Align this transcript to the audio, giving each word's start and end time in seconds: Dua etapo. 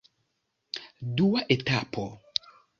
Dua 1.21 1.45
etapo. 1.57 2.05